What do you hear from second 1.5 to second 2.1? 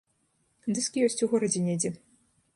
недзе.